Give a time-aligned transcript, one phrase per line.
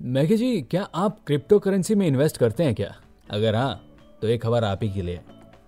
[0.00, 2.94] Maggi जी, क्या आप crypto currency में इन्वेस्ट करते हैं क्या?
[3.30, 3.82] अगर हाँ
[4.22, 5.20] तो एक खबर आप ही के लिए।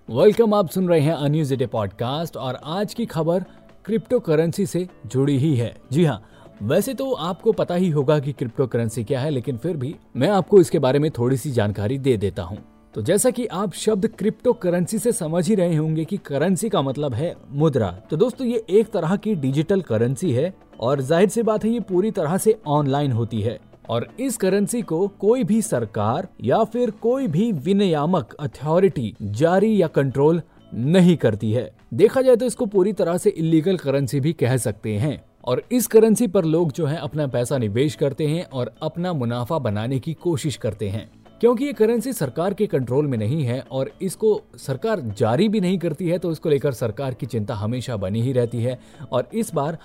[0.09, 3.45] वेलकम आप सुन रहे हैं अन्यूज डे पॉडकास्ट और आज की खबर
[3.85, 6.23] क्रिप्टो करेंसी से जुड़ी ही है। जी हाँ
[6.63, 10.29] वैसे तो आपको पता ही होगा कि क्रिप्टो करेंसी क्या है, लेकिन फिर भी मैं
[10.29, 12.59] आपको इसके बारे में थोड़ी सी जानकारी दे देता हूँ।
[12.95, 16.83] तो जैसा कि आप शब्द क्रिप्टो करेंसी से समझ ही रहे होंगे कि करेंसी का
[16.83, 21.43] मतलब है मुद्रा। तो दोस्तों, ये एक तरह की डिजिटल करेंसी है और ज़ाहिर सी
[21.43, 23.59] बात है, ये पूरी तरह से ऑनलाइन होती है।
[23.91, 29.87] और इस करेंसी को कोई भी सरकार या फिर कोई भी विनियामक अथॉरिटी जारी या
[29.89, 30.43] कंट्रोल
[30.75, 34.97] नहीं करती है। देखा जाए तो इसको पूरी तरह से इलीगल करेंसी भी कह सकते
[34.97, 39.13] हैं। और इस करेंसी पर लोग जो है, अपना पैसा निवेश करते हैं और अपना
[39.13, 41.09] मुनाफा बनाने की कोशिश करते हैं।
[41.41, 45.79] क्योंकि ये करेंसी सरकार के कंट्रोल में नहीं है और इसको सरकार जारी भी नहीं
[45.79, 48.79] करती है तो इसको लेकर सरकार की चिंता हमेशा बनी ही रहती है।
[49.13, 49.79] और इस बार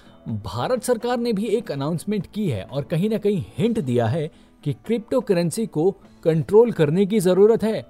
[0.45, 4.30] भारत सरकार ने भी एक अनाउंसमेंट की है और कहीं ना कहीं हिंट दिया है
[4.63, 5.89] कि क्रिप्टो करेंसी को
[6.23, 7.83] कंट्रोल करने की ज़रूरत है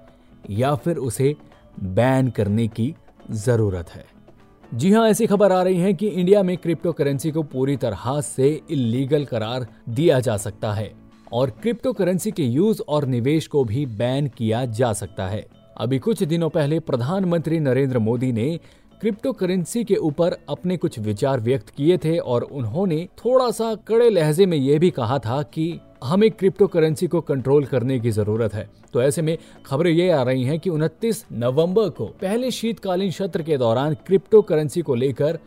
[0.50, 1.34] या फिर उसे
[1.80, 2.94] बैन करने की
[3.30, 4.04] ज़रूरत है।
[4.74, 8.20] जी हाँ ऐसी खबर आ रही है कि इंडिया में क्रिप्टो करेंसी को पूरी तरह
[8.20, 10.92] से इलीगल करार दिया जा सकता है।
[11.32, 15.98] और क्रिप्टो करेंसी के यूज़ और निवेश को भी बैन किया जा सकता है। अभी
[15.98, 18.60] कुछ दिनों पहले प्रधानमंत्री नरेंद्र मोदी ने
[19.00, 24.10] क्रिप्टो करेंसी के ऊपर अपने कुछ विचार व्यक्त किए थे और उन्होंने थोड़ा सा कड़े
[24.10, 28.54] लहजे में यह भी कहा था कि हमें क्रिप्टो करेंसी को कंट्रोल करने की ज़रूरत
[28.54, 33.10] है। तो ऐसे में खबरें ये आ रही हैं कि 29 नवंबर को पहले शीतकालीन
[33.10, 35.38] सत्र के दौरान क्रिप्टो करेंसी को लेकर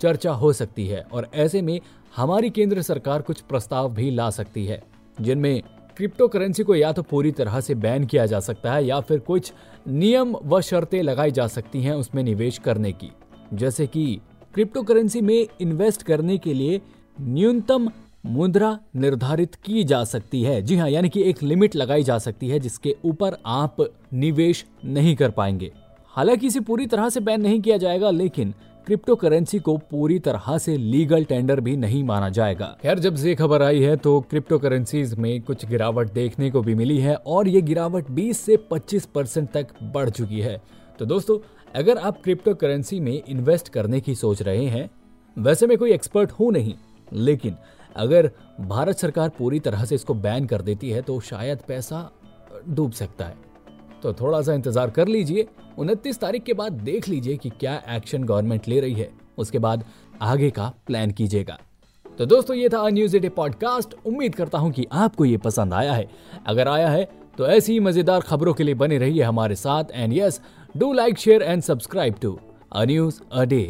[0.00, 1.80] चर्चा हो सकती है और ऐसे में
[2.16, 4.82] हमारी केंद्र सरकार कुछ प्रस्ताव भी ला सकती है।
[5.20, 5.62] जिनमें
[5.96, 9.18] क्रिप्टो करेंसी को या तो पूरी तरह से बैन किया जा सकता है या फिर
[9.18, 9.52] कुछ
[9.88, 13.10] नियम व शर्तें लगाई जा सकती हैं उसमें निवेश करने की।
[13.54, 14.20] जैसे कि
[14.54, 16.80] क्रिप्टो करेंसी में इन्वेस्ट करने के लिए
[17.20, 17.90] न्यूनतम
[18.26, 22.48] मुद्रा निर्धारित की जा सकती है। जी हाँ यानी कि एक लिमिट लगाई जा सकती
[22.48, 23.76] है जिसके ऊपर आप
[24.12, 25.70] निवेश नहीं कर पाएँगे।
[26.08, 28.54] हालाँकि इसे पूरी तरह से बैन नहीं किया जाएगा, लेकिन
[28.86, 33.34] क्रिप्टो करेंसी को पूरी तरह से लीगल टेंडर भी नहीं माना जाएगा। खैर, जब से
[33.34, 37.48] खबर आई है तो क्रिप्टो करेंसीज में कुछ गिरावट देखने को भी मिली है और
[37.48, 40.60] ये गिरावट 20 से 25 परसेंट तक बढ़ चुकी है।
[40.98, 41.38] तो दोस्तों,
[41.74, 44.88] अगर आप क्रिप्टो करेंसी में इन्वेस्ट करने की सोच रहे हैं,
[45.36, 46.74] वैसे मैं कोई एक्सपर्ट हूँ नहीं,
[47.08, 47.56] लेकिन
[47.96, 48.30] अगर
[48.60, 52.10] भारत सरकार पूरी तरह से इसको बैन कर देती है तो शायद पैसा
[52.68, 53.36] डूब सकता है।
[54.04, 55.46] तो थोड़ा सा इंतज़ार कर लीजिए।
[55.78, 59.84] उनतीस तारीख के बाद देख लीजिए कि क्या एक्शन गवर्नमेंट ले रही है। उसके बाद
[60.22, 61.58] आगे का प्लान कीजिएगा।
[62.18, 65.92] तो दोस्तों, ये था न्यूज़ डे पॉडकास्ट। उम्मीद करता हूँ कि आपको ये पसंद आया
[65.92, 66.08] है।
[66.46, 70.40] अगर आया है तो ऐसी मज़ेदार खबरों के लिए बने रहिए हमारे साथ। And yes
[70.76, 72.38] do like share and subscribe to
[72.72, 73.62] a news a day